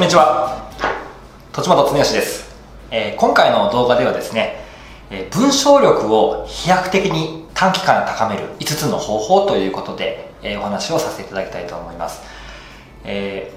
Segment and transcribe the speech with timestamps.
[0.00, 0.66] こんにちは。
[1.52, 2.56] 栃本恒義です、
[2.90, 4.64] えー今回の動画ではですね、
[5.10, 12.22] えー文章力を飛躍的に短期間で高める5つの方法ということで、えーお話をさせていただきたいと思います、
[13.04, 13.52] え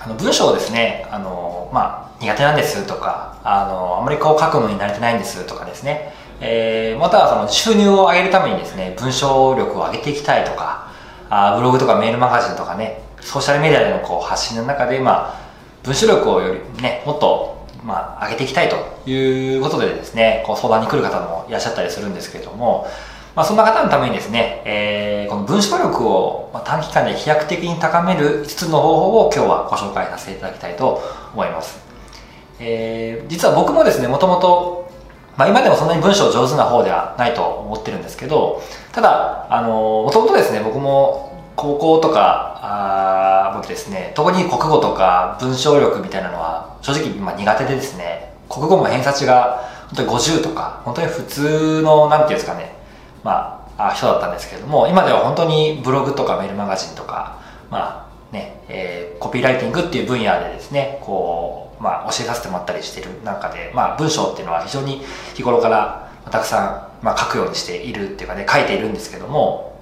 [0.00, 10.92] あの文章をですねあの、まあ、苦手なんですとかあのあまりこう書くのに慣れてないんですとかですね、えまたはその収入を上げるためにですね文章力を上げていきたいとか
[11.28, 15.45] あブログとかメールマガジンとかねソーシャルメディアでのこう発信の中で、まあ、
[15.86, 18.76] 文章力をよりねもっと、まあ、上げていきたいと
[19.08, 22.88] いうことでですねこう相談に来る方もいらっしゃったりするんですけれども、
[23.36, 31.02] まあ、そんな方のためにですね、えーこの文章力を短期間で飛躍的に高める5つの方法を今日はご紹介させていただきたいと
[31.34, 31.80] 思います、
[32.60, 34.86] えー実は僕もですねもともと
[35.36, 38.62] まあ、今でもそんなに文章上手な方ではないと思ってるんですけど
[38.92, 41.25] ただあのもともとですね僕も
[41.56, 52.76] 高校とかあ僕ですね特に国語とか文章力みたいなのは正直今苦手でですね国語も偏差値が本当に50とか本当に普通のなんていうんですかね
[53.24, 57.40] まあ人だったんですけれども今では本当にブログとかメールマガジンとか
[57.70, 65.02] まあね、えーコピーライティングっていう分野でですねこう、まあ、教えさせてもらったりしている中で、まあ、文章っていうのは非常に
[65.34, 69.75] 日頃からたくさん、まあ、書くようにしているっていうかね書いているんですけども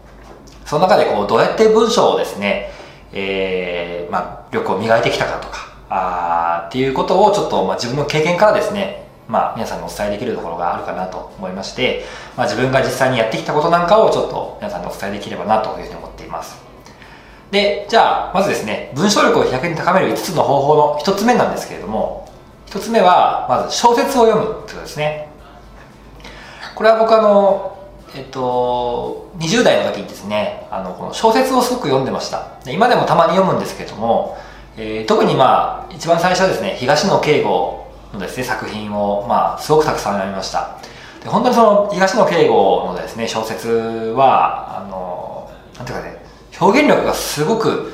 [0.65, 2.71] その中でこうどうやって文章をですね、
[3.13, 12.05] えーまあ、力を磨いてきたかとかあーっていうことをちょっと、まあ、自分の経験からですねまあ、皆さんにお伝えできるところがあるかなと思いまして、
[12.37, 16.63] まあ、自分が実際にやってきたことなんかをちょっと皆さんにお伝えできればなというふうに思っています。
[17.51, 22.29] でじゃあまずですね文章力を飛躍に高める5つの方法の1つ目なんですけれども
[22.67, 25.29] 1つ目はまず小説を読むということですね。
[26.75, 27.79] これは僕あの
[28.15, 32.59] えっと20代の時にですねあのこの小説をすごく読んでました。
[32.67, 34.39] 今でもたまに読むんですけども、
[34.77, 40.79] えー特にまあ一番最初はですね東野圭吾のですね作品をまあすごくたくさん読みました。
[41.23, 46.19] で本当にその東野圭吾のですね小説はあのなんていうかね
[46.61, 47.93] 表現力がすごく、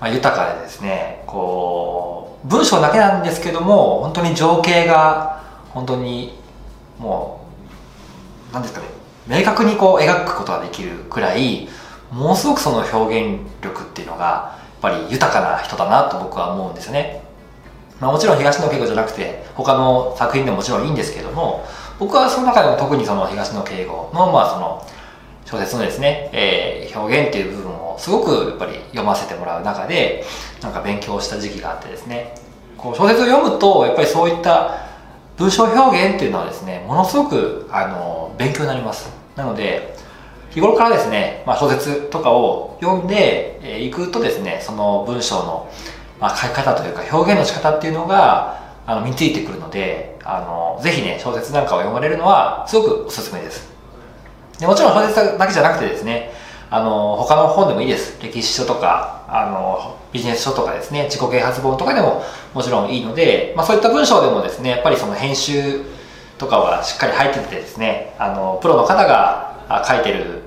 [0.00, 6.36] まあ、豊かでですねこう文章だけなんですけども本当に情景が本当に
[6.98, 7.46] も
[8.50, 8.86] うなんですかね
[9.30, 11.68] 明確にこう描くことができるくらい
[12.10, 17.22] ものすごくその表現力っていうのがやっぱり豊かな人だなと僕は思うんですね、
[18.00, 21.64] まあ、もちろん東野圭吾じゃなくて他の作品でももちろんいいんですけども
[21.98, 24.86] 僕はその中でも特にその東野圭吾のまあその
[25.44, 30.24] 小説のですね、えー表現っていう部分をすごくやっぱり読ませてもらう中で
[30.62, 32.34] なんか勉強した時期があってですね。
[32.76, 34.86] こう小説を読むとやっぱりそういった
[35.36, 39.19] 文章表現っていうのはですねものすごくあの勉強になります。
[39.36, 39.94] なので
[40.50, 45.70] 日頃からですね、まあ、小説とかを読んでいくとですねその文章の、
[46.20, 53.70] まあ、書き方というか表現の仕方っていうのがあの身についてくるのであのぜひね小説なんかを読まれるのはすごくおすすめです。
[54.58, 56.32] でもちろん小説だけじゃなくてですね
[56.70, 58.20] あの他の本でもいいです。
[58.22, 65.82] 歴史書とかあのビジネス書とかですね自己啓発本とかでももちろんいいので、まあ、そういった文章でもですねやっぱりその編集
[66.40, 70.40] とかはしっかり入っててですねあのプロの方が書いてる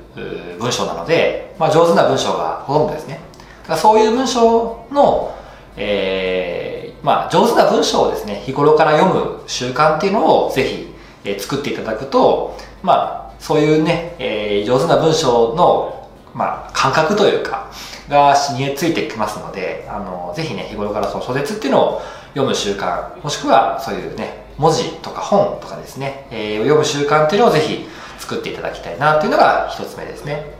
[0.59, 3.19] 文章なので、まあ、上手な文章がほとんどですね。
[3.61, 5.37] だからそういう文章の、
[5.77, 10.93] えーまあ、上手な文章をですね日頃から読む習慣っていうのをぜひ、
[11.25, 17.71] え作っていただくと、まあ、そういうね、えー上手な文章の、まあ、感覚というか
[18.09, 22.01] が身についてきますのであのぜひね日頃からその小説っていうのを
[22.33, 27.87] 読む習慣もしくはそういうね文字とか本とかですね、えー読む習慣っていうのをぜひ
[28.19, 30.51] 作っていただきたいなっていうのが一つ目ですね。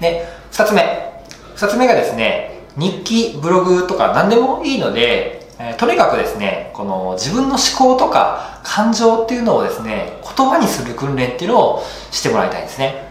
[0.00, 1.12] で二つ目。
[1.54, 13.08] 二つ目がですね日記ブログとか何でもいいので、えーとにかくですねこの自分の思考とか感情っていうのをですね言葉にする訓練っていうのをしてもらいたいんですね。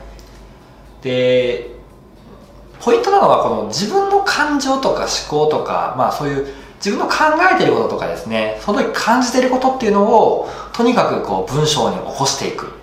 [1.01, 1.71] で
[2.79, 7.15] ポイントなのはこの自分の感情とか思考とかまあそういう自分の考
[7.53, 12.73] えてることとかですねその時感じてることっていうのをとにかくこう文章に起こしていく。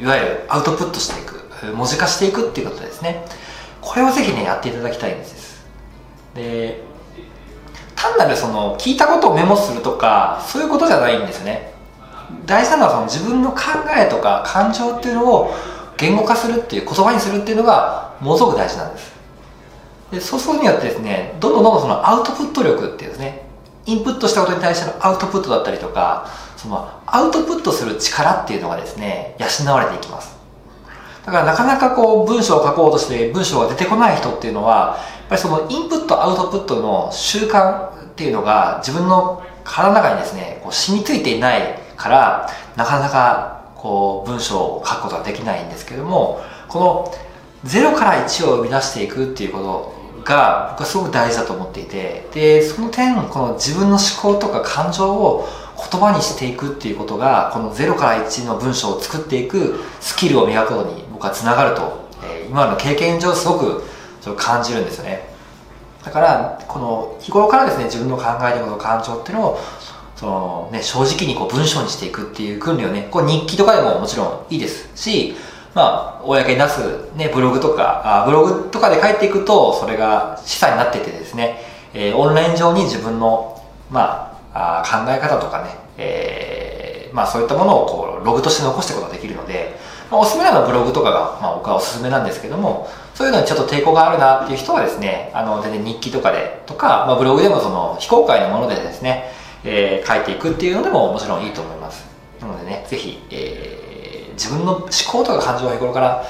[0.00, 1.38] いわゆるアウトプットしていく。
[1.74, 3.24] 文字化していくっていうことですね。
[3.80, 5.66] これをぜひねやっていただきたいんです。
[6.34, 6.82] で
[7.96, 11.72] 単なるその聞いたことをメモするとかそういうことじゃないんですね。
[12.46, 13.60] 大事なのはその自分の考
[13.96, 15.54] えとか感情っていうのを
[15.96, 19.17] 言語化するっていう言葉にするっていうのがものすごく大事なんです。
[20.10, 23.46] でそうするによってですねどんどんどんどんそのアウトプット力っていうですね。
[23.86, 26.28] インプットしたことに対してのアウトプットだったりとか
[26.58, 30.36] そのアウトプットする力っていうのがですね養われていきます。
[31.24, 47.14] だからなかなかこう文章を書こうとして文章が出てこない人っていうのはやっぱりそのインプットアウトプットの習慣っていうのが自分の体の中にですねこう染みついていないからなかなかこう文章を書くことができないんですけどもこの
[47.64, 49.97] 0から1を生み出していくっていうこと
[50.28, 55.48] が僕はすごく大事だと思っていてでその点この自分の思考とか感情を
[55.90, 63.84] 言葉にしていくっていうことがこの0から1の文章を作っていくスキルを磨くことに僕はつながると、えー、今の経験上すごく
[64.20, 65.28] それ感じるんですよね。
[66.04, 69.58] だからこの日頃からですね自分の考えてること感情っていうのを
[70.16, 75.34] その、ね、正直にこう文章にしていくっていう訓練をねこう日記とかでももちろんいいですし
[75.78, 81.60] まあ、公に出す、ね、ブログとかあブログとかで書いていくとそれが資産になっててですね、
[81.94, 89.76] えー、オンライン上に自分の、まあ、あ考え方とかね、えーまあ、そういったものをこうログとして残していくことができるので、
[90.10, 99.30] まあ、おすすめなのブログとかが、まあ、僕はおすすめなんですけどもそういうのにちょっと抵抗があるなっていう人はですねあの全然日記とかでとか、まあ、ブログでもその非公開のものでですね、
[99.62, 102.04] えー、書いていくっていうのでももちろんいいと思います。
[102.40, 103.87] なのでねぜひ、えー、
[104.38, 106.24] 自分の思考とか感情を日頃から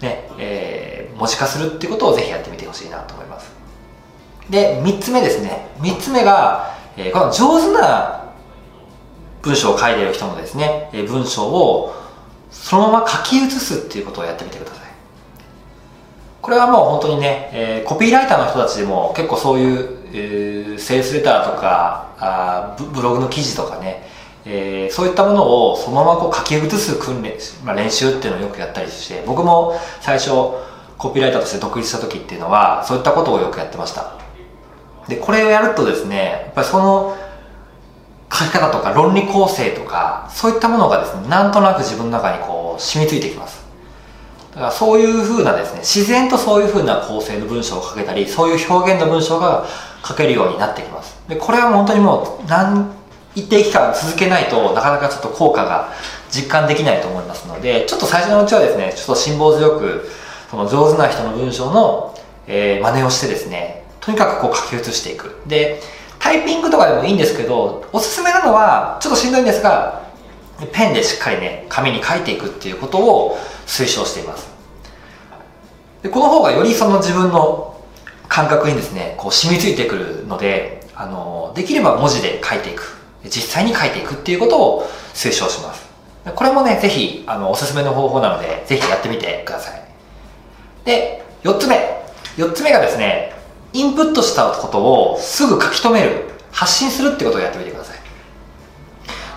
[0.00, 3.52] ね、えー、文字化するっていうことをぜひやってみてほしいなと思います。
[4.50, 5.68] で3つ目ですね。
[5.80, 8.32] 3つ目が、えー、この上手な
[9.42, 11.94] 文章を書いている人のですね、えー、文章を
[12.50, 14.84] そのまま書き写すっていうことをやってみてください。
[16.40, 24.06] これはもう本当にね、えー、コピーライターの人たちでも結構そういう、えー、セールスレターとかあブログの記事とかね、
[24.46, 27.32] えー、そういったものをそのままこう書き写す訓練、
[27.64, 30.30] まあ、練習っていうのをよくやったりして僕も最初
[30.98, 34.18] コピーライターとして独立した時っていうのはそういったことをよくやってました
[35.08, 37.16] でこれをやるとですねやっぱりその
[38.30, 43.64] 書き方とか論理構成とかそういったものがですねなんとなく自分の中にこう染みついてきます
[44.54, 49.66] だからそういうふうなですね、自然とそういうふうな構成の文章を書けたり、そういう表現の文章が
[50.06, 51.20] 書けるようになってきます。
[51.28, 52.94] で、これは本当にもう何、
[53.34, 55.92] 一定期間続けないとなかなかちょっと効果が
[56.30, 60.08] 実感できないと思いますので、ちょっと最初のうちはですね、ちょっと辛抱強く、
[60.50, 62.14] その上手な人の文章の、
[62.46, 65.40] えー、真似をしてですね、とにかくこう書き写していく。
[65.46, 65.80] で、
[66.18, 70.02] タイピングとかでもいいんですけど、おすすめなのは、ちょっとしんどいんですが、
[70.72, 74.48] ペンでしっかりね、紙に書いていくっていうことを推奨しています。
[76.02, 77.80] でこの方がよりその自分の
[78.28, 83.03] 感覚にですね、こう染みついてくるので、あの、できれば文字で書いていく。
[83.24, 84.82] 実際に書いていくっていうことを
[85.14, 85.84] 推奨します。
[86.34, 89.82] これもね、ぜひ、あの、おすすめの方法なので、ぜひやってみてください。
[90.84, 92.02] で、4つ目。
[92.36, 93.34] 4つ目がですね、
[93.72, 97.98] インプットしたことをすぐ書き留める、発信するってことをやってみてください。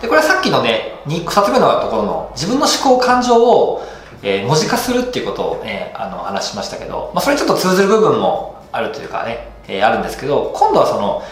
[0.01, 3.83] で、これはさっきのね、2つ目のところの自分の思考感情を、
[4.23, 11.23] えー、文字化するっていうことをね、あの話しましたけど、まあ、それちょっと通ずる部分もあるというかね、えー、あるんですけど、今度はその、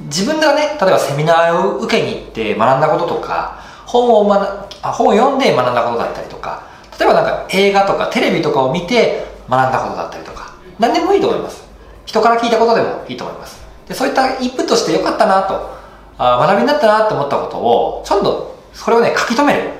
[0.00, 6.66] 自分がね、例えばセミナーを受けに行って学んだこととか、本を学あ本を読んで学んだことだったりとか、
[6.98, 11.66] 例えばなんか映画とかテレビとかを見て学んだことだったりとか、何でもいいと思います。
[12.06, 13.60] 人から聞いたことでもいいと思います。
[13.88, 15.76] でそういったインプットしてよかったなと、
[16.18, 19.70] あ学びになったなと思ったことを、ちょっとそれをね、書き留める。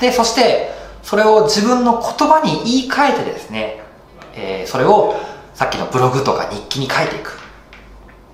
[0.00, 3.82] で、そして、それを自分の言葉に言い換えてですね、
[4.34, 5.16] えー、それを
[5.54, 7.39] さっきのブログとか日記に書いていく。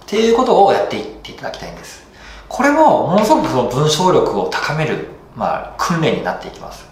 [0.07, 2.07] っていうことをやっていっていただきたいんです。
[2.49, 6.87] これもものすごくその文章力を高める、まあ、訓練になっていきます。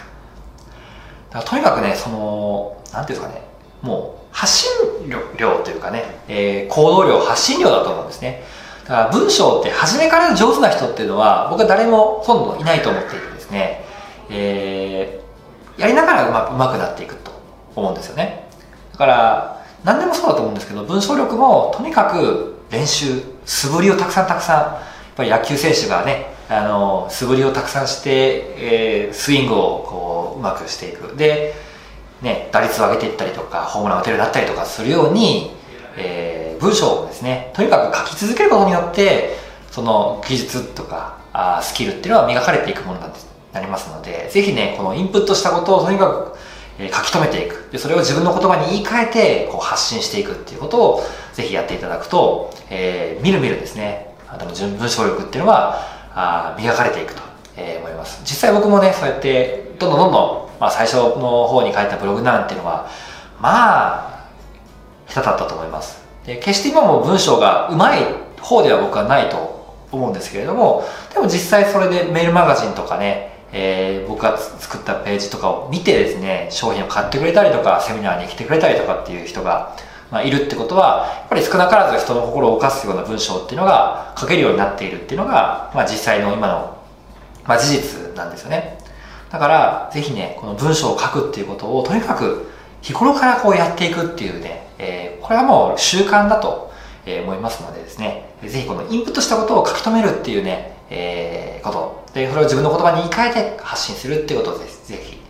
[1.31, 3.47] だからとにかくね、その、なんていうんですかね、
[3.83, 4.71] もう発信
[5.39, 8.43] 量というかね、えー、行動量、発信量だと思うんですね。
[8.83, 13.85] だから文章って初めから上手な人っていうのは僕は誰もほとんどいないと思っていてですね、
[14.29, 17.31] えー、やりながらうまうまくなっていくと
[17.77, 18.49] 思うんですよね。
[18.93, 24.81] だから何でもそうだと思うんですけど文章力もとにかく練習素振りをたくさんたくさんや
[25.13, 28.11] っぱり野球選手がねあの素振りをたくさんして、
[28.59, 31.17] えー、スイングをこううまくしていく。
[31.17, 31.55] で、
[32.21, 35.53] ね、打率を上げていったりとかホームランを打てるようになったりとかするように、
[35.97, 39.37] えー、文章をですねとにかく書き続けることによって
[39.71, 46.37] その技術とかあスキルっていうのは磨かれていくものなんですなりますのでぜひねこのインプットしたことをとにかく
[46.79, 47.69] え書き留めていく。
[47.71, 55.79] でそれを自分の言葉に言い換えてこう発信していくっていうことをぜひやっていただくと、えー、みるみるですねあの文章力っていうのは
[56.15, 57.23] あ磨かれていくと、
[57.57, 58.21] えー、思います。
[58.23, 62.89] 実際僕もねそうやってどんどんどんどん、まあ、最初の方に書いたブログなんていうのは
[63.41, 64.29] まあ
[65.09, 66.03] 下手だったと思います。
[66.27, 68.01] で決して今も文章がうまい
[68.41, 79.77] 方では僕はないと思うんですけれどもでも実際それでメールマガジンとかねえー、僕が作ったページとかを見てですね商品を買ってくれたりとかセミナーに来てくれたりとかっていう人が、
[80.11, 86.77] まあ、いるってことは、やっぱり少なからず人の心を動かすような文章っていうのが書けるようになっているっていうのが、まあ、実際の今の、
[87.45, 88.79] まあ、事実なんですよね。
[89.31, 92.51] だから、ぜひね、この文章を書くっていうことを、とにかく
[92.83, 96.73] 日頃からこうやっていくっていうね、えー、これはもう習慣だと
[97.07, 105.21] 思いますのでですね、ぜひこのインプットしたことを書き留めるっていうね、えー、こと、で、それを自分の言葉に言い換えて発信するっていうことをぜひ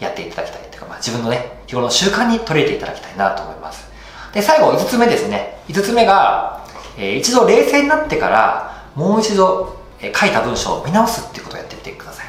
[0.00, 3.88] やっていただきたいというか、まあ、自分のね、日頃の習慣に取り入れていただきたいなと思います。
[4.34, 5.58] で、最後、5つ目ですね。
[5.68, 6.66] 5つ目が、
[6.98, 12.26] えー、一度冷静になってから、もう一度、えー、書いた文章を見直すっていうことをやってみてください。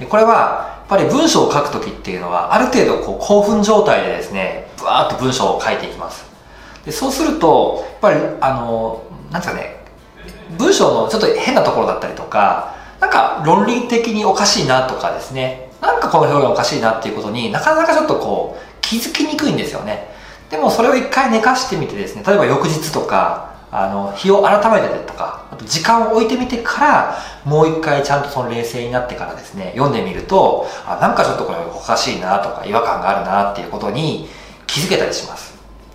[0.00, 6.24] で、これは、やっぱり文章を書くときっていうのは、ある程度こう興奮状態でですね、ブワーッと文章を書いていきます。
[6.84, 9.79] で、そうすると、やっぱり、あの、なんですかね、
[10.80, 20.08] 章のちょっと変なところだったりとか、なんか論理的におかしいなとかですね、なんかこの表現おかしいなっていうことになかなかちょっとこう気づきにくいんですよね。
[20.50, 34.28] でもそれを一回寝かしてみてですね、例えば翌日とか、あの、日を改めてとか、あと時間を置いてみてから、もう一回ちゃんとその冷静になってからですね、読んでみると、あ、なんかちょっとこれおかしいなとか違和感があるなっていうことに
[34.66, 35.54] 気づけたりします。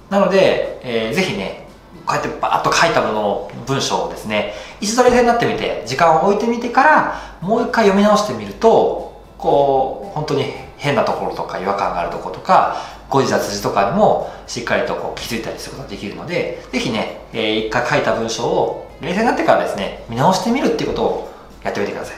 [0.09, 1.64] なので、えー、ぜひね、
[2.05, 10.45] こうやってバーッと書いたものを文章をですね一度冷静になってみて時間を置いてみてからもう一回読み直してみるとこう本当に
[10.77, 12.77] 変なところとか違和感があるところとか
[13.09, 21.31] 誤字脱字とかにもしっかりとこう気づいたりすることができるのでぜひね、えー、一回書いた文章を冷静になってからですね見直してみるっていうことを
[21.63, 22.17] やってみてください。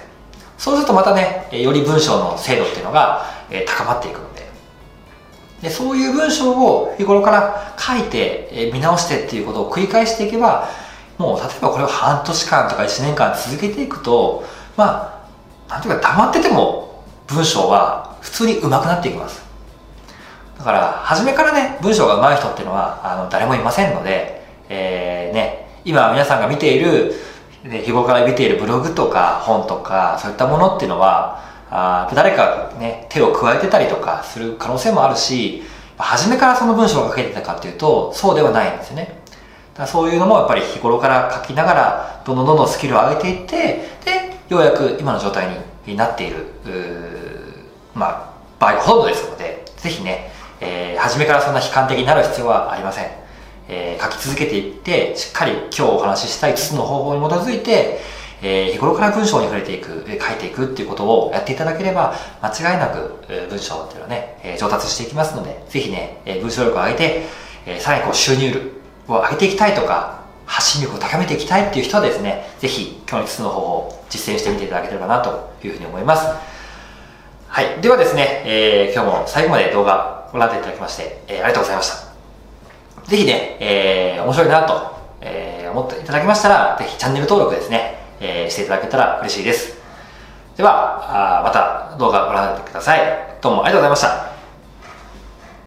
[0.57, 3.25] そうするとまたねより文章の精度っていうのが
[3.67, 4.36] 高まっていくので
[5.61, 10.69] でそういう文章を日頃から書いて、え見直してっていうことを繰り返していけば
[11.17, 14.43] もう例えばこれを半年間とか1年間続けていくと
[14.75, 15.25] ま
[15.67, 19.47] あなんていうか黙ってても文章は普通に上手くなっていきます。
[20.57, 27.13] だから初めからね文章が上手い人っていうのはあの誰もいませんので、えー、ね今皆さんが見ている
[27.63, 35.63] ね日頃から見ているブログとか本とかそういったものっていうのはあ誰かね、手を加えてたりとかする可能性もあるし、
[35.97, 39.19] 初めからその文章が書けてたかっていうと、そうではないんですよね。
[39.75, 43.55] だそういうのもやっぱり日頃から書きながら、どんどんどんどんスキルを上げていって、
[44.05, 45.47] で、ようやく今の状態
[45.85, 46.45] になっている、
[47.93, 53.05] まあ、場合ほとんどですので、ぜひね、えー、初めからそんな悲観的になる必要はありません。
[53.69, 57.99] えー、書き続けていって、しっかり今日お話しした5つの方法に基づいて、
[58.41, 63.15] えー、日頃から文章に触れていく、書いていくっていうことをやっていただければ、間違いなく
[63.49, 67.23] 文章っていうのはね、え上達していきますので、ぜひね、文章力を上げて、
[67.65, 76.25] えさらにこう収入を上げていきたいとか、発信力を高めていきたいっていう人はですね、ぜひ今日の5つの方法を実践してみていただければなというふうに思います。
[77.47, 77.81] はい。
[77.81, 83.07] ではですね、えー、今日も最後まで動画ご覧いただきまして、えー、ありがとうございました。
[83.09, 89.77] ぜひね、えー、面白いなと、えー、思っていただけましたら、ぜひチャンネル登録ですね、えー、していただけたら嬉しいです。
[90.55, 92.99] では、あまた動画をご覧になってください。
[93.41, 94.36] どうもありがとうございました。